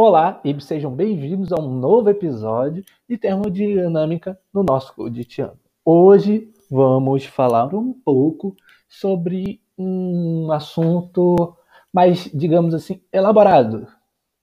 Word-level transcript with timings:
Olá 0.00 0.40
e 0.44 0.60
sejam 0.60 0.92
bem-vindos 0.94 1.50
a 1.50 1.56
um 1.56 1.76
novo 1.76 2.08
episódio 2.08 2.84
de 3.08 3.18
termodinâmica 3.18 4.38
no 4.54 4.62
nosso 4.62 4.94
cotidiano. 4.94 5.58
Hoje 5.84 6.52
vamos 6.70 7.24
falar 7.24 7.74
um 7.74 7.92
pouco 7.92 8.54
sobre 8.88 9.60
um 9.76 10.52
assunto 10.52 11.56
mais, 11.92 12.30
digamos 12.32 12.74
assim, 12.74 13.02
elaborado, 13.12 13.88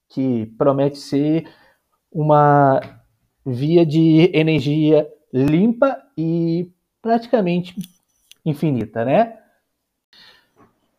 que 0.09 0.45
promete 0.57 0.97
ser 0.97 1.49
uma 2.11 2.81
via 3.45 3.85
de 3.85 4.29
energia 4.33 5.09
limpa 5.31 5.97
e 6.17 6.69
praticamente 7.01 7.73
infinita, 8.45 9.05
né? 9.05 9.39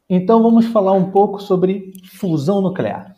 Então 0.09 0.43
vamos 0.43 0.65
falar 0.69 0.93
um 0.93 1.11
pouco 1.11 1.43
sobre 1.43 1.93
fusão 2.15 2.63
nuclear. 2.63 3.16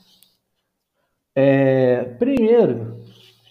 É, 1.41 2.03
primeiro, 2.19 3.01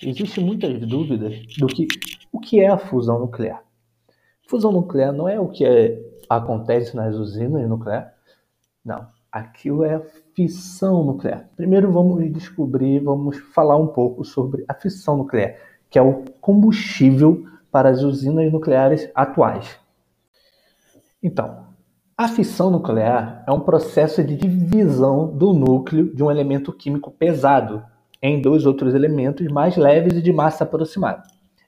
existem 0.03 0.43
muitas 0.43 0.77
dúvidas 0.81 1.41
do 1.57 1.67
que 1.67 1.87
o 2.33 2.37
que 2.37 2.59
é 2.59 2.67
a 2.67 2.77
fusão 2.77 3.17
nuclear. 3.17 3.63
Fusão 4.45 4.73
nuclear 4.73 5.13
não 5.13 5.29
é 5.29 5.39
o 5.39 5.47
que 5.47 5.63
é, 5.63 5.97
acontece 6.29 6.93
nas 6.97 7.15
usinas 7.15 7.65
nucleares. 7.69 8.11
Não, 8.83 9.07
aquilo 9.31 9.85
é 9.85 10.01
fissão 10.35 11.01
nuclear. 11.01 11.47
Primeiro 11.55 11.89
vamos 11.89 12.29
descobrir, 12.33 12.99
vamos 12.99 13.37
falar 13.53 13.77
um 13.77 13.87
pouco 13.87 14.25
sobre 14.25 14.65
a 14.67 14.73
fissão 14.73 15.15
nuclear, 15.15 15.55
que 15.89 15.97
é 15.97 16.01
o 16.01 16.25
combustível 16.41 17.45
para 17.71 17.87
as 17.87 18.01
usinas 18.01 18.51
nucleares 18.51 19.09
atuais. 19.15 19.79
Então, 21.23 21.66
a 22.17 22.27
fissão 22.27 22.71
nuclear 22.71 23.43
é 23.47 23.51
um 23.51 23.59
processo 23.59 24.23
de 24.23 24.35
divisão 24.35 25.27
do 25.27 25.53
núcleo 25.53 26.11
de 26.15 26.23
um 26.23 26.31
elemento 26.31 26.73
químico 26.73 27.11
pesado 27.11 27.83
em 28.19 28.41
dois 28.41 28.65
outros 28.65 28.95
elementos 28.95 29.47
mais 29.49 29.77
leves 29.77 30.17
e 30.17 30.21
de 30.23 30.33
massa 30.33 30.63
aproximada. 30.63 31.21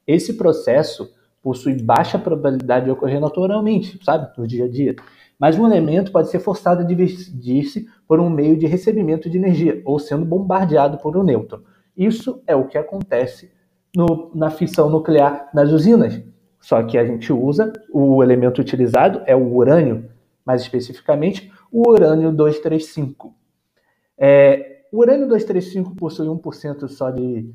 Esse 0.07 0.33
processo 0.33 1.07
possui 1.43 1.79
baixa 1.79 2.17
probabilidade 2.17 2.85
de 2.85 2.91
ocorrer 2.91 3.21
naturalmente, 3.21 4.03
sabe, 4.03 4.27
no 4.35 4.47
dia 4.47 4.65
a 4.65 4.67
dia. 4.67 4.95
Mas 5.37 5.57
um 5.57 5.67
elemento 5.67 6.11
pode 6.11 6.29
ser 6.29 6.39
forçado 6.39 6.81
a 6.81 6.83
dividir-se 6.83 7.85
por 8.07 8.19
um 8.19 8.27
meio 8.27 8.57
de 8.57 8.65
recebimento 8.65 9.29
de 9.29 9.37
energia, 9.37 9.79
ou 9.85 9.99
sendo 9.99 10.25
bombardeado 10.25 10.97
por 10.97 11.15
um 11.15 11.21
nêutron. 11.21 11.59
Isso 11.95 12.41
é 12.47 12.55
o 12.55 12.65
que 12.65 12.77
acontece 12.77 13.51
no, 13.95 14.31
na 14.33 14.49
fissão 14.49 14.89
nuclear 14.89 15.47
nas 15.53 15.71
usinas. 15.71 16.19
Só 16.59 16.81
que 16.81 16.97
a 16.97 17.05
gente 17.05 17.31
usa, 17.31 17.71
o 17.93 18.23
elemento 18.23 18.59
utilizado 18.59 19.21
é 19.27 19.35
o 19.35 19.55
urânio, 19.55 20.09
mais 20.45 20.61
especificamente 20.61 21.51
o 21.71 21.89
urânio 21.89 22.31
235. 22.31 23.33
É, 24.17 24.83
o 24.91 24.99
urânio 24.99 25.27
235 25.27 25.95
possui 25.95 26.27
1% 26.27 26.87
só 26.87 27.11
de, 27.11 27.53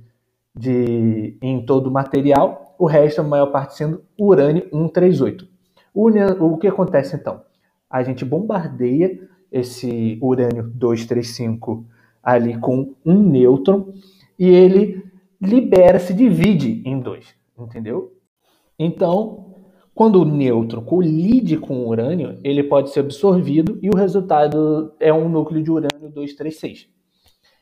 de 0.54 1.36
em 1.42 1.64
todo 1.64 1.88
o 1.88 1.92
material, 1.92 2.74
o 2.78 2.86
resto, 2.86 3.20
a 3.20 3.24
maior 3.24 3.46
parte 3.46 3.76
sendo 3.76 4.04
urânio 4.18 4.62
138. 4.70 5.46
O, 5.92 6.08
o 6.44 6.58
que 6.58 6.66
acontece 6.66 7.16
então? 7.16 7.42
A 7.88 8.02
gente 8.02 8.24
bombardeia 8.24 9.20
esse 9.50 10.18
urânio 10.20 10.64
235 10.74 11.86
ali 12.22 12.58
com 12.58 12.94
um 13.04 13.22
nêutron 13.22 13.92
e 14.38 14.48
ele 14.48 15.04
libera, 15.40 15.98
se 15.98 16.14
divide 16.14 16.82
em 16.84 16.98
dois, 16.98 17.34
entendeu? 17.58 18.12
Então, 18.78 19.53
quando 19.94 20.20
o 20.20 20.24
nêutron 20.24 20.82
colide 20.82 21.56
com 21.56 21.78
o 21.78 21.88
urânio, 21.88 22.38
ele 22.42 22.64
pode 22.64 22.90
ser 22.90 23.00
absorvido 23.00 23.78
e 23.80 23.88
o 23.88 23.96
resultado 23.96 24.92
é 24.98 25.12
um 25.12 25.28
núcleo 25.28 25.62
de 25.62 25.70
urânio 25.70 26.10
236. 26.10 26.88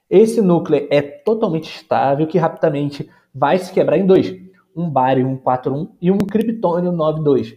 Esse 0.08 0.40
núcleo 0.40 0.88
é 0.90 1.02
totalmente 1.02 1.74
estável 1.74 2.26
que 2.26 2.38
rapidamente 2.38 3.08
vai 3.34 3.58
se 3.58 3.72
quebrar 3.72 3.98
em 3.98 4.06
dois, 4.06 4.34
um 4.74 4.88
bário 4.88 5.26
141 5.26 5.94
e 6.00 6.10
um 6.10 6.18
criptônio 6.18 6.90
92, 6.90 7.54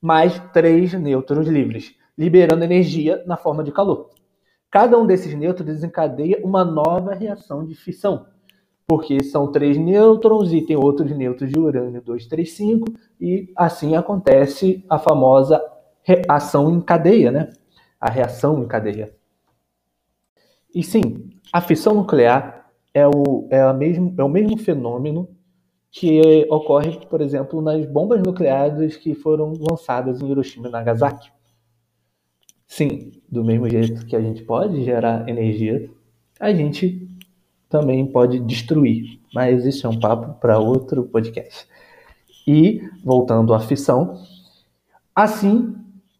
mais 0.00 0.38
três 0.52 0.92
nêutrons 0.92 1.48
livres, 1.48 1.94
liberando 2.16 2.64
energia 2.64 3.22
na 3.26 3.36
forma 3.36 3.64
de 3.64 3.72
calor. 3.72 4.10
Cada 4.70 4.96
um 4.98 5.06
desses 5.06 5.34
nêutrons 5.34 5.66
desencadeia 5.66 6.40
uma 6.44 6.64
nova 6.64 7.12
reação 7.12 7.66
de 7.66 7.74
fissão, 7.74 8.26
porque 8.92 9.24
são 9.24 9.50
três 9.50 9.78
nêutrons 9.78 10.52
e 10.52 10.60
tem 10.60 10.76
outros 10.76 11.10
nêutrons 11.16 11.50
de 11.50 11.58
urânio 11.58 12.02
235 12.02 12.92
e 13.18 13.50
assim 13.56 13.96
acontece 13.96 14.84
a 14.86 14.98
famosa 14.98 15.58
reação 16.02 16.70
em 16.70 16.78
cadeia, 16.78 17.30
né? 17.30 17.48
A 17.98 18.10
reação 18.10 18.62
em 18.62 18.68
cadeia. 18.68 19.16
E 20.74 20.82
sim, 20.82 21.30
a 21.50 21.62
fissão 21.62 21.94
nuclear 21.94 22.70
é 22.92 23.08
o, 23.08 23.48
é, 23.50 23.62
a 23.62 23.72
mesmo, 23.72 24.14
é 24.18 24.22
o 24.22 24.28
mesmo 24.28 24.58
fenômeno 24.58 25.26
que 25.90 26.46
ocorre, 26.50 27.00
por 27.06 27.22
exemplo, 27.22 27.62
nas 27.62 27.86
bombas 27.86 28.22
nucleares 28.22 28.94
que 28.98 29.14
foram 29.14 29.54
lançadas 29.58 30.20
em 30.20 30.30
Hiroshima 30.30 30.68
e 30.68 30.70
Nagasaki. 30.70 31.32
Sim, 32.66 33.10
do 33.26 33.42
mesmo 33.42 33.66
jeito 33.70 34.04
que 34.04 34.14
a 34.14 34.20
gente 34.20 34.42
pode 34.42 34.84
gerar 34.84 35.26
energia, 35.26 35.90
a 36.38 36.52
gente 36.52 37.08
também 37.72 38.06
pode 38.06 38.38
destruir. 38.38 39.18
Mas 39.34 39.64
isso 39.64 39.86
é 39.86 39.90
um 39.90 39.98
papo 39.98 40.38
para 40.38 40.58
outro 40.58 41.04
podcast. 41.04 41.66
E, 42.46 42.82
voltando 43.02 43.54
à 43.54 43.60
fissão, 43.60 44.20
assim, 45.14 45.74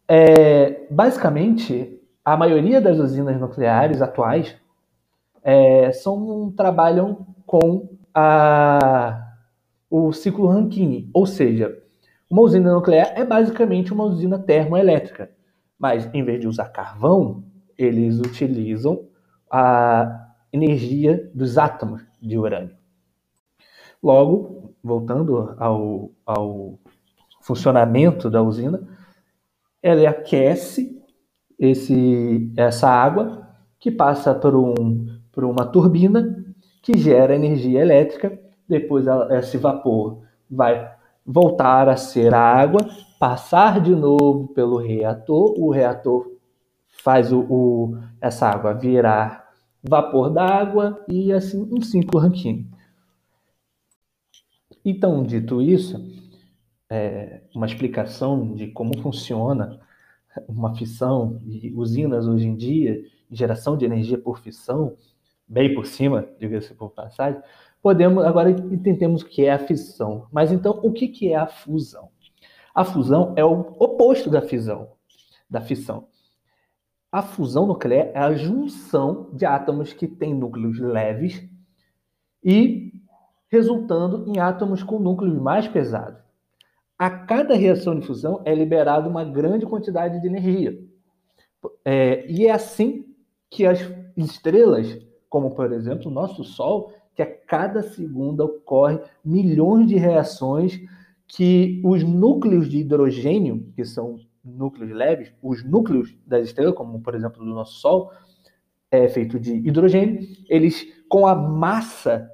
é, 0.07 0.85
basicamente, 0.89 1.99
a 2.25 2.35
maioria 2.35 2.81
das 2.81 2.97
usinas 2.97 3.39
nucleares 3.39 4.01
atuais 4.01 4.55
é, 5.43 5.91
são, 5.91 6.51
trabalham 6.55 7.25
com 7.45 7.89
a, 8.13 9.33
o 9.89 10.11
ciclo 10.11 10.47
Rankine, 10.47 11.09
ou 11.13 11.25
seja, 11.25 11.77
uma 12.29 12.41
usina 12.41 12.73
nuclear 12.73 13.11
é 13.15 13.23
basicamente 13.23 13.93
uma 13.93 14.05
usina 14.05 14.39
termoelétrica, 14.39 15.29
mas 15.77 16.09
em 16.13 16.23
vez 16.23 16.39
de 16.39 16.47
usar 16.47 16.69
carvão, 16.69 17.43
eles 17.77 18.19
utilizam 18.19 19.05
a 19.51 20.32
energia 20.53 21.29
dos 21.33 21.57
átomos 21.57 22.05
de 22.21 22.37
urânio. 22.37 22.75
Logo, 24.01 24.75
voltando 24.83 25.55
ao, 25.57 26.11
ao 26.25 26.79
funcionamento 27.41 28.29
da 28.29 28.43
usina, 28.43 28.87
ela 29.81 30.07
aquece 30.09 31.03
esse, 31.57 32.53
essa 32.55 32.87
água 32.87 33.49
que 33.79 33.89
passa 33.89 34.33
por, 34.35 34.55
um, 34.55 35.07
por 35.31 35.43
uma 35.43 35.65
turbina 35.65 36.45
que 36.81 36.97
gera 36.97 37.35
energia 37.35 37.81
elétrica. 37.81 38.39
Depois 38.67 39.05
esse 39.31 39.57
vapor 39.57 40.21
vai 40.49 40.93
voltar 41.25 41.89
a 41.89 41.95
ser 41.95 42.33
água, 42.33 42.85
passar 43.19 43.81
de 43.81 43.95
novo 43.95 44.49
pelo 44.49 44.77
reator, 44.77 45.53
o 45.57 45.71
reator 45.71 46.29
faz 46.87 47.31
o, 47.31 47.39
o 47.49 47.97
essa 48.21 48.47
água 48.47 48.73
virar 48.73 49.42
vapor 49.83 50.29
d'água 50.29 51.03
e 51.09 51.31
assim 51.33 51.67
um 51.71 51.81
ciclo 51.81 52.19
Rankine. 52.19 52.67
Então, 54.85 55.23
dito 55.23 55.61
isso, 55.61 56.03
é, 56.89 57.41
uma 57.55 57.65
explicação 57.65 58.53
de 58.53 58.67
como 58.67 58.97
funciona 58.99 59.79
uma 60.47 60.75
fissão 60.75 61.39
e 61.45 61.71
usinas 61.75 62.27
hoje 62.27 62.47
em 62.47 62.55
dia, 62.55 63.01
geração 63.31 63.77
de 63.77 63.85
energia 63.85 64.17
por 64.17 64.39
fissão, 64.39 64.95
bem 65.47 65.73
por 65.73 65.85
cima, 65.85 66.27
diga-se 66.39 66.73
por 66.73 66.89
passagem, 66.89 67.41
podemos 67.81 68.23
agora 68.23 68.49
entendemos 68.49 69.21
o 69.21 69.25
que 69.25 69.45
é 69.45 69.51
a 69.51 69.59
fissão. 69.59 70.27
Mas 70.31 70.51
então, 70.51 70.79
o 70.83 70.91
que, 70.91 71.07
que 71.07 71.29
é 71.29 71.35
a 71.35 71.47
fusão? 71.47 72.09
A 72.73 72.83
fusão 72.83 73.33
é 73.35 73.45
o 73.45 73.75
oposto 73.79 74.29
da 74.29 74.41
fisão, 74.41 74.89
da 75.49 75.61
fissão. 75.61 76.07
A 77.13 77.21
fusão 77.21 77.67
nuclear 77.67 78.07
é 78.07 78.17
a 78.17 78.33
junção 78.33 79.29
de 79.33 79.45
átomos 79.45 79.93
que 79.93 80.07
têm 80.07 80.33
núcleos 80.33 80.79
leves 80.79 81.47
e 82.43 82.91
resultando 83.49 84.27
em 84.27 84.39
átomos 84.39 84.81
com 84.81 84.97
núcleos 84.97 85.39
mais 85.39 85.67
pesados. 85.67 86.19
A 86.97 87.11
cada 87.11 87.53
reação 87.53 87.99
de 87.99 88.03
fusão 88.03 88.41
é 88.45 88.55
liberada 88.55 89.07
uma 89.07 89.23
grande 89.23 89.63
quantidade 89.63 90.19
de 90.19 90.25
energia. 90.25 90.75
É, 91.85 92.25
e 92.27 92.47
é 92.47 92.51
assim 92.51 93.05
que 93.47 93.63
as 93.63 93.79
estrelas, 94.17 94.99
como 95.29 95.51
por 95.51 95.71
exemplo 95.71 96.09
o 96.09 96.13
nosso 96.13 96.43
Sol, 96.43 96.91
que 97.13 97.21
a 97.21 97.31
cada 97.31 97.83
segundo 97.83 98.39
ocorre 98.39 98.99
milhões 99.23 99.87
de 99.87 99.97
reações 99.97 100.81
que 101.27 101.79
os 101.85 102.03
núcleos 102.03 102.67
de 102.67 102.79
hidrogênio, 102.79 103.71
que 103.75 103.85
são 103.85 104.17
núcleos 104.43 104.91
leves, 104.91 105.33
os 105.41 105.63
núcleos 105.63 106.15
das 106.25 106.47
estrelas, 106.47 106.75
como 106.75 107.01
por 107.01 107.15
exemplo 107.15 107.43
do 107.43 107.49
nosso 107.49 107.79
Sol, 107.79 108.11
é 108.91 109.07
feito 109.07 109.39
de 109.39 109.55
hidrogênio, 109.55 110.27
eles 110.47 110.85
com 111.09 111.25
a 111.25 111.35
massa, 111.35 112.29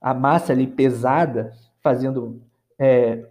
a 0.00 0.14
massa 0.14 0.52
ali 0.52 0.66
pesada, 0.66 1.52
fazendo 1.80 2.42
é, 2.78 3.26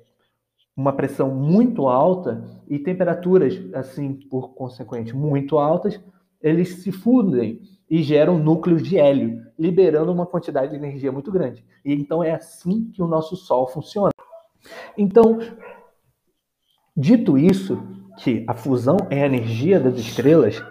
uma 0.76 0.94
pressão 0.94 1.34
muito 1.34 1.88
alta 1.88 2.44
e 2.68 2.80
temperaturas 2.80 3.60
assim 3.74 4.14
por 4.14 4.54
consequente 4.54 5.16
muito 5.16 5.58
altas, 5.58 6.00
eles 6.42 6.82
se 6.82 6.92
fundem 6.92 7.62
e 7.90 8.02
geram 8.02 8.38
núcleos 8.38 8.82
de 8.82 8.98
hélio, 8.98 9.46
liberando 9.58 10.12
uma 10.12 10.26
quantidade 10.26 10.72
de 10.72 10.78
energia 10.78 11.12
muito 11.12 11.32
grande. 11.32 11.64
E 11.86 11.94
então 11.94 12.24
é 12.24 12.32
assim 12.32 12.90
que 12.92 13.02
o 13.02 13.08
nosso 13.08 13.36
Sol 13.36 13.68
funciona. 13.68 14.12
Então, 14.98 15.40
dito 16.96 17.38
isso, 17.38 17.82
que 18.18 18.44
a 18.48 18.54
fusão 18.54 18.98
é 19.10 19.24
a 19.24 19.26
energia 19.26 19.80
das 19.80 19.98
estrelas, 19.98 20.64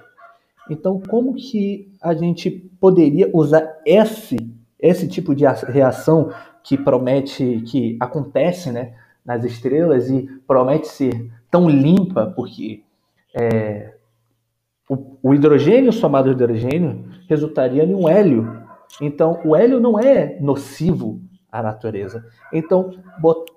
então 0.71 1.00
como 1.09 1.35
que 1.35 1.93
a 2.00 2.15
gente 2.15 2.50
poderia 2.81 3.29
usar 3.33 3.81
esse 3.85 4.37
esse 4.79 5.06
tipo 5.06 5.33
de 5.33 5.44
reação 5.69 6.33
que 6.65 6.77
promete 6.77 7.62
que 7.67 7.97
acontece, 8.00 8.73
né, 8.73 8.94
nas 9.25 9.44
estrelas 9.44 10.11
e 10.11 10.29
promete 10.47 10.89
ser 10.89 11.31
tão 11.49 11.71
limpa 11.71 12.27
porque 12.35 12.83
é, 13.35 13.94
o, 14.89 15.19
o, 15.23 15.35
hidrogênio 15.35 15.93
somado 15.93 16.29
ao 16.29 16.35
hidrogênio 16.35 17.05
resultaria 17.29 17.85
em 17.85 17.94
um 17.94 18.09
hélio. 18.09 18.61
Então, 19.00 19.41
o 19.44 19.55
hélio 19.56 19.81
não 19.81 19.99
é 19.99 20.37
nocivo 20.41 21.21
à 21.52 21.62
natureza. 21.62 22.25
Então, 22.50 22.90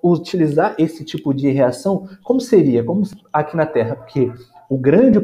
utilizar 0.03 0.75
esse 0.77 1.06
tipo 1.06 1.33
de 1.33 1.50
reação, 1.50 2.09
como 2.21 2.42
seria? 2.42 2.83
Como 2.83 3.03
aqui 3.31 3.56
na 3.56 3.65
Terra? 3.65 3.95
Porque 3.95 4.30
o 4.69 4.77
grande 4.77 5.18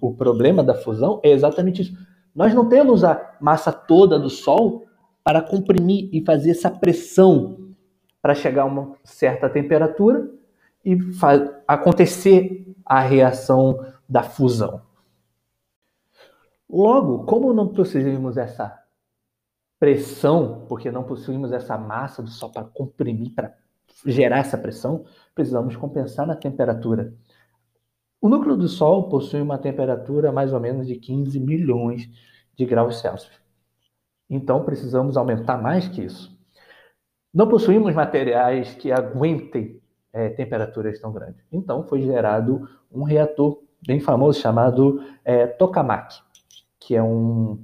o 0.00 0.14
problema 0.14 0.64
da 0.64 0.74
fusão 0.74 1.20
é 1.22 1.30
exatamente 1.30 1.82
isso. 1.82 1.94
Nós 2.34 2.54
não 2.54 2.68
temos 2.68 3.04
a 3.04 3.36
massa 3.40 3.70
toda 3.70 4.18
do 4.18 4.30
Sol 4.30 4.86
para 5.22 5.42
comprimir 5.42 6.08
e 6.12 6.24
fazer 6.24 6.50
essa 6.50 6.70
pressão 6.70 7.74
para 8.20 8.34
chegar 8.34 8.62
a 8.62 8.66
uma 8.66 8.94
certa 9.04 9.50
temperatura 9.50 10.28
e 10.84 10.98
acontecer 11.68 12.74
a 12.84 13.00
reação 13.00 13.84
da 14.08 14.22
fusão. 14.22 14.82
Logo, 16.68 17.24
como 17.24 17.52
não 17.52 17.68
possuímos 17.68 18.36
essa 18.36 18.83
pressão, 19.84 20.64
porque 20.66 20.90
não 20.90 21.04
possuímos 21.04 21.52
essa 21.52 21.76
massa 21.76 22.22
do 22.22 22.30
Sol 22.30 22.50
para 22.50 22.64
comprimir, 22.64 23.34
para 23.34 23.54
gerar 24.06 24.38
essa 24.38 24.56
pressão, 24.56 25.04
precisamos 25.34 25.76
compensar 25.76 26.26
na 26.26 26.34
temperatura. 26.34 27.12
O 28.18 28.30
núcleo 28.30 28.56
do 28.56 28.66
Sol 28.66 29.10
possui 29.10 29.42
uma 29.42 29.58
temperatura 29.58 30.32
mais 30.32 30.54
ou 30.54 30.58
menos 30.58 30.86
de 30.86 30.96
15 30.96 31.38
milhões 31.38 32.08
de 32.56 32.64
graus 32.64 32.98
Celsius. 32.98 33.38
Então 34.30 34.64
precisamos 34.64 35.18
aumentar 35.18 35.60
mais 35.60 35.86
que 35.86 36.02
isso. 36.02 36.34
Não 37.32 37.46
possuímos 37.46 37.94
materiais 37.94 38.74
que 38.74 38.90
aguentem 38.90 39.82
é, 40.14 40.30
temperaturas 40.30 40.98
tão 40.98 41.12
grandes. 41.12 41.44
Então 41.52 41.86
foi 41.86 42.00
gerado 42.00 42.66
um 42.90 43.02
reator 43.02 43.62
bem 43.86 44.00
famoso 44.00 44.40
chamado 44.40 45.04
é, 45.22 45.46
tokamak, 45.46 46.14
que 46.80 46.96
é 46.96 47.02
um 47.02 47.62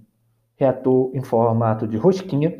reator 0.60 1.10
em 1.14 1.22
formato 1.22 1.88
de 1.88 1.96
rosquinha, 1.96 2.58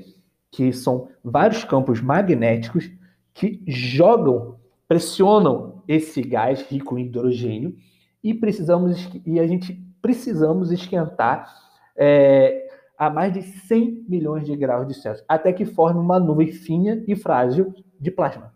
que 0.50 0.72
são 0.72 1.08
vários 1.22 1.62
campos 1.62 2.00
magnéticos 2.00 2.90
que 3.34 3.62
jogam, 3.66 4.56
pressionam 4.88 5.82
esse 5.86 6.22
gás 6.22 6.62
rico 6.62 6.98
em 6.98 7.04
hidrogênio 7.04 7.76
e 8.24 8.32
precisamos 8.32 9.08
e 9.24 9.38
a 9.38 9.46
gente 9.46 9.74
precisamos 10.00 10.72
esquentar 10.72 11.46
é, 11.94 12.66
a 12.98 13.10
mais 13.10 13.32
de 13.32 13.42
100 13.42 14.06
milhões 14.08 14.46
de 14.46 14.56
graus 14.56 14.86
de 14.86 14.94
Celsius, 14.94 15.24
até 15.28 15.52
que 15.52 15.66
forme 15.66 16.00
uma 16.00 16.18
nuvem 16.18 16.50
fina 16.50 17.04
e 17.06 17.14
frágil 17.14 17.74
de 18.00 18.10
plasma. 18.10 18.54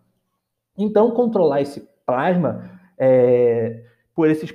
Então, 0.77 1.11
controlar 1.11 1.61
esse 1.61 1.87
plasma 2.05 2.69
é, 2.97 3.83
por 4.13 4.27
esses 4.27 4.51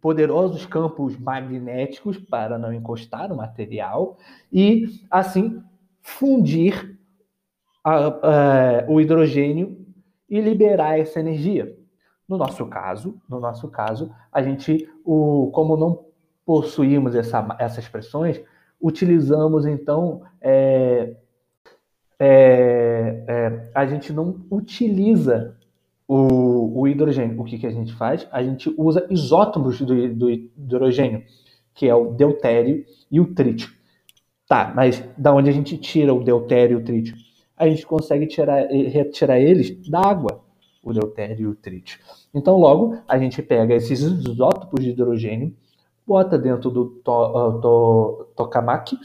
poderosos 0.00 0.64
campos 0.64 1.16
magnéticos 1.16 2.16
para 2.16 2.58
não 2.58 2.72
encostar 2.72 3.28
no 3.28 3.36
material 3.36 4.16
e, 4.52 5.00
assim, 5.10 5.62
fundir 6.00 6.98
a, 7.84 8.06
a, 8.06 8.84
o 8.88 9.00
hidrogênio 9.00 9.86
e 10.28 10.40
liberar 10.40 10.98
essa 10.98 11.20
energia. 11.20 11.76
No 12.28 12.36
nosso 12.36 12.66
caso, 12.66 13.20
no 13.28 13.38
nosso 13.38 13.68
caso, 13.68 14.12
a 14.32 14.42
gente, 14.42 14.88
o, 15.04 15.50
como 15.52 15.76
não 15.76 16.06
possuímos 16.44 17.14
essa, 17.14 17.56
essas 17.58 17.86
pressões, 17.88 18.40
utilizamos 18.80 19.66
então 19.66 20.22
é, 20.40 21.16
é, 22.18 23.24
é, 23.28 23.70
a 23.74 23.86
gente 23.86 24.12
não 24.12 24.44
utiliza 24.50 25.56
o, 26.08 26.80
o, 26.80 26.88
hidrogênio. 26.88 27.40
O 27.40 27.44
que, 27.44 27.58
que 27.58 27.66
a 27.66 27.70
gente 27.70 27.94
faz? 27.94 28.26
A 28.30 28.42
gente 28.42 28.72
usa 28.76 29.06
isótopos 29.10 29.80
do, 29.80 30.14
do 30.14 30.30
hidrogênio, 30.30 31.24
que 31.74 31.88
é 31.88 31.94
o 31.94 32.12
deutério 32.12 32.84
e 33.10 33.20
o 33.20 33.34
trítio. 33.34 33.74
Tá, 34.48 34.72
mas 34.74 35.02
da 35.18 35.34
onde 35.34 35.50
a 35.50 35.52
gente 35.52 35.76
tira 35.76 36.14
o 36.14 36.22
deutério 36.22 36.78
e 36.78 36.80
o 36.80 36.84
trítio? 36.84 37.16
A 37.56 37.68
gente 37.68 37.84
consegue 37.86 38.26
tirar, 38.26 38.66
retirar 38.68 39.40
eles 39.40 39.88
da 39.88 40.00
água, 40.00 40.44
o 40.82 40.92
deutério 40.92 41.40
e 41.40 41.46
o 41.46 41.54
trítio. 41.54 41.98
Então, 42.32 42.56
logo, 42.56 42.96
a 43.08 43.18
gente 43.18 43.42
pega 43.42 43.74
esses 43.74 44.00
isótopos 44.00 44.84
de 44.84 44.90
hidrogênio 44.90 45.54
bota 46.06 46.38
dentro 46.38 46.70
do 46.70 46.86
to, 47.02 47.60
to, 47.60 48.32
tokamak, 48.36 48.96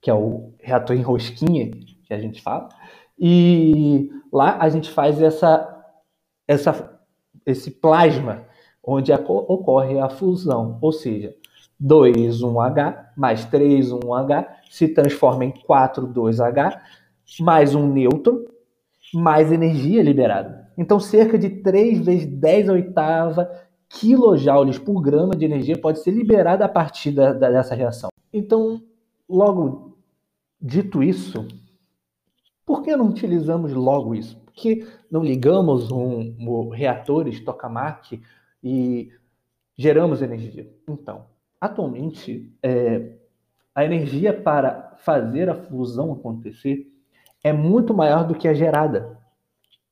que 0.00 0.10
é 0.10 0.14
o 0.14 0.52
reator 0.58 0.96
em 0.96 1.02
rosquinha 1.02 1.70
que 1.70 2.12
a 2.12 2.18
gente 2.18 2.42
fala, 2.42 2.68
e 3.16 4.10
lá 4.32 4.58
a 4.58 4.68
gente 4.68 4.90
faz 4.90 5.22
essa, 5.22 5.71
essa, 6.46 7.00
esse 7.46 7.70
plasma, 7.70 8.44
onde 8.82 9.12
a, 9.12 9.16
ocorre 9.16 9.98
a 9.98 10.08
fusão, 10.08 10.78
ou 10.80 10.92
seja, 10.92 11.34
2, 11.78 12.42
1H 12.42 13.06
mais 13.16 13.44
3, 13.44 13.90
1H 13.90 14.46
se 14.70 14.88
transforma 14.88 15.44
em 15.44 15.50
4, 15.50 16.06
2H, 16.06 16.80
mais 17.40 17.74
um 17.74 17.86
nêutron, 17.86 18.44
mais 19.12 19.50
energia 19.52 20.02
liberada. 20.02 20.70
Então, 20.78 20.98
cerca 20.98 21.38
de 21.38 21.50
3 21.50 22.04
vezes 22.04 22.26
10 22.26 22.68
a 22.68 22.72
oitava 22.72 23.50
quilojoules 23.88 24.78
por 24.78 25.02
grama 25.02 25.36
de 25.36 25.44
energia 25.44 25.76
pode 25.76 26.00
ser 26.00 26.12
liberada 26.12 26.64
a 26.64 26.68
partir 26.68 27.10
da, 27.12 27.32
da, 27.32 27.50
dessa 27.50 27.74
reação. 27.74 28.08
Então, 28.32 28.82
logo 29.28 29.98
dito 30.60 31.02
isso, 31.02 31.46
por 32.64 32.82
que 32.82 32.96
não 32.96 33.08
utilizamos 33.08 33.72
logo 33.72 34.14
isso? 34.14 34.41
Que 34.54 34.86
não 35.10 35.22
ligamos 35.22 35.90
um, 35.90 36.36
um 36.38 36.68
reatores 36.68 37.40
tokamak 37.40 38.22
e 38.62 39.10
geramos 39.76 40.22
energia? 40.22 40.70
Então, 40.88 41.26
atualmente, 41.60 42.52
é, 42.62 43.16
a 43.74 43.84
energia 43.84 44.32
para 44.32 44.96
fazer 44.98 45.48
a 45.48 45.54
fusão 45.54 46.12
acontecer 46.12 46.86
é 47.42 47.52
muito 47.52 47.94
maior 47.94 48.26
do 48.26 48.34
que 48.34 48.46
a 48.46 48.54
gerada. 48.54 49.18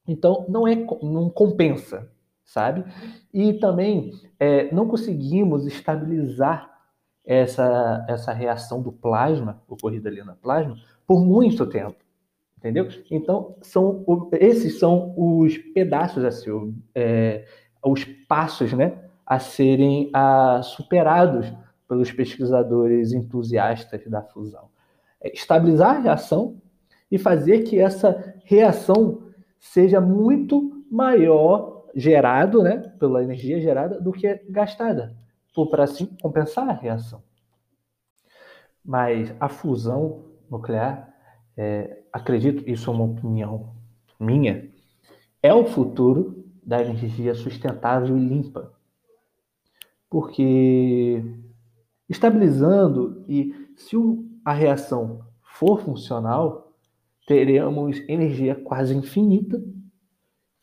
Então, 0.06 0.44
não, 0.48 0.66
é, 0.66 0.76
não 1.02 1.28
compensa 1.30 2.10
sabe? 2.50 2.84
E 3.32 3.54
também 3.54 4.12
é, 4.38 4.74
não 4.74 4.88
conseguimos 4.88 5.66
estabilizar 5.66 6.68
essa, 7.24 8.04
essa 8.08 8.32
reação 8.32 8.82
do 8.82 8.90
plasma, 8.90 9.62
ocorrida 9.68 10.08
ali 10.08 10.22
na 10.24 10.34
plasma, 10.34 10.76
por 11.06 11.24
muito 11.24 11.64
tempo, 11.64 11.94
entendeu? 12.60 12.88
Então, 13.10 13.56
são, 13.62 14.04
esses 14.32 14.78
são 14.78 15.14
os 15.16 15.56
pedaços 15.56 16.22
a 16.22 16.30
ser, 16.30 16.52
é, 16.94 17.46
os 17.84 18.04
passos, 18.28 18.74
né, 18.74 18.98
a 19.26 19.38
serem 19.38 20.10
a, 20.12 20.60
superados 20.62 21.50
pelos 21.88 22.12
pesquisadores 22.12 23.12
entusiastas 23.12 24.06
da 24.06 24.22
fusão. 24.22 24.68
É 25.20 25.32
estabilizar 25.32 25.96
a 25.96 26.00
reação 26.00 26.60
e 27.10 27.18
fazer 27.18 27.60
que 27.60 27.78
essa 27.78 28.34
reação 28.44 29.22
seja 29.58 30.00
muito 30.00 30.84
maior 30.90 31.86
gerado, 31.94 32.62
né, 32.62 32.76
pela 32.98 33.22
energia 33.22 33.60
gerada, 33.60 34.00
do 34.00 34.12
que 34.12 34.34
gastada, 34.50 35.16
para 35.70 35.84
assim 35.84 36.06
compensar 36.22 36.68
a 36.68 36.72
reação. 36.72 37.22
Mas 38.84 39.34
a 39.40 39.48
fusão 39.48 40.24
nuclear, 40.50 41.12
é, 41.56 41.99
acredito, 42.12 42.68
isso 42.68 42.90
é 42.90 42.92
uma 42.92 43.04
opinião 43.04 43.72
minha, 44.18 44.68
é 45.42 45.52
o 45.54 45.64
futuro 45.64 46.44
da 46.62 46.80
energia 46.80 47.34
sustentável 47.34 48.16
e 48.16 48.20
limpa. 48.20 48.72
Porque 50.08 51.24
estabilizando 52.08 53.24
e 53.28 53.54
se 53.76 53.96
a 54.44 54.52
reação 54.52 55.24
for 55.42 55.80
funcional, 55.80 56.72
teremos 57.26 57.98
energia 58.08 58.54
quase 58.54 58.94
infinita 58.94 59.62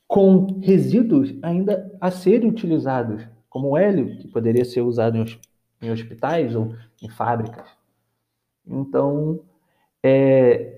com 0.07 0.59
resíduos 0.61 1.33
ainda 1.41 1.93
a 1.99 2.09
serem 2.09 2.49
utilizados, 2.49 3.27
como 3.49 3.69
o 3.69 3.77
hélio, 3.77 4.17
que 4.17 4.27
poderia 4.27 4.63
ser 4.63 4.81
usado 4.81 5.17
em, 5.81 5.91
hospitais 5.91 6.55
ou 6.55 6.73
em 7.01 7.09
fábricas. 7.09 7.69
Então, 8.65 9.41
é, 10.01 10.76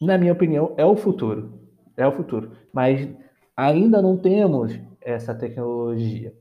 na 0.00 0.16
minha 0.16 0.32
opinião, 0.32 0.74
é 0.76 0.84
o 0.84 0.96
futuro. 0.96 1.60
É 1.96 2.06
o 2.06 2.12
futuro. 2.12 2.52
Mas 2.72 3.08
ainda 3.56 4.00
não 4.00 4.16
temos 4.16 4.78
essa 5.00 5.34
tecnologia. 5.34 6.32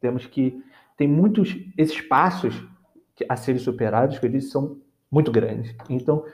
Temos 0.00 0.26
que. 0.26 0.62
Tem 0.96 1.08
muitos 1.08 1.56
espaços 1.76 2.62
a 3.28 3.36
serem 3.36 3.60
superados, 3.60 4.18
que 4.18 4.26
eles 4.26 4.50
são 4.50 4.78
muito 5.10 5.30
grandes. 5.30 5.74
Então, 5.88 6.24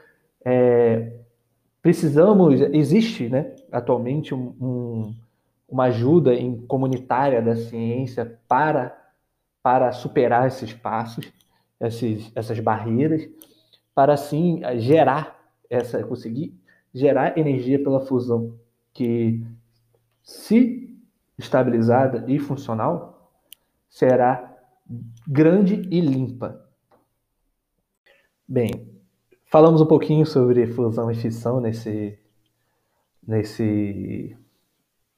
é, 0.44 1.12
precisamos, 1.80 2.60
existe 2.60 3.28
né, 3.28 3.54
atualmente 3.72 4.34
um, 4.34 4.54
um, 4.60 5.14
uma 5.68 5.84
ajuda 5.84 6.34
em 6.34 6.56
comunitária 6.66 7.40
da 7.42 7.56
ciência 7.56 8.38
para, 8.46 8.96
para 9.62 9.92
superar 9.92 10.46
esses 10.46 10.72
passos, 10.72 11.30
esses, 11.80 12.30
essas 12.34 12.58
barreiras, 12.60 13.28
para 13.94 14.12
assim 14.12 14.60
gerar 14.76 15.37
essa, 15.68 16.02
conseguir 16.04 16.58
gerar 16.92 17.36
energia 17.38 17.82
pela 17.82 18.00
fusão, 18.00 18.58
que 18.92 19.44
se 20.22 20.98
estabilizada 21.38 22.24
e 22.26 22.38
funcional, 22.38 23.32
será 23.88 24.56
grande 25.26 25.86
e 25.90 26.00
limpa. 26.00 26.64
Bem, 28.46 28.70
falamos 29.46 29.80
um 29.80 29.86
pouquinho 29.86 30.24
sobre 30.26 30.66
fusão 30.66 31.10
e 31.10 31.14
fissão 31.14 31.60
nesse, 31.60 32.18
nesse, 33.26 34.36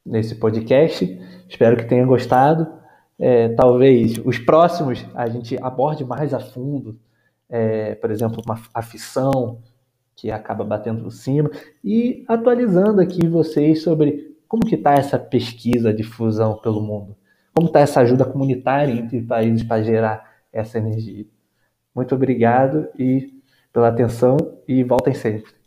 nesse 0.05 0.35
podcast. 0.35 1.07
Espero 1.49 1.77
que 1.77 1.85
tenha 1.85 2.05
gostado. 2.05 2.67
É, 3.19 3.51
talvez 3.51 4.19
os 4.25 4.39
próximos 4.39 5.07
a 5.15 5.29
gente 5.29 5.57
aborde 5.63 6.05
mais 6.05 6.33
a 6.33 6.41
fundo, 6.41 6.99
é, 7.49 7.95
por 7.97 8.11
exemplo, 8.11 8.43
uma, 8.45 8.61
a 8.73 8.83
fissão, 8.83 9.63
que 10.21 10.31
acaba 10.31 10.63
batendo 10.63 11.05
por 11.05 11.11
cima, 11.11 11.51
e 11.83 12.25
atualizando 12.29 13.01
aqui 13.01 13.27
vocês 13.27 13.83
sobre 13.83 14.37
como 14.47 14.67
que 14.67 14.75
está 14.75 14.93
essa 14.93 15.19
pesquisa 15.19 15.95
de 15.95 16.03
fusão 16.03 16.59
pelo 16.59 16.83
mundo. 16.83 17.17
Como 17.55 17.69
está 17.69 17.81
essa 17.81 18.01
ajuda 18.01 18.27
comunitária 18.27 18.93
entre 18.93 19.23
países 19.23 19.63
para 19.63 19.83
gerar 19.83 20.31
essa 20.53 20.77
energia? 20.77 21.25
Muito 21.95 22.15
obrigado 22.15 22.87
e 22.99 23.33
pela 23.73 23.89
atenção 23.89 24.37
e 24.69 24.85
voltem 24.85 25.15
sempre. 25.15 25.60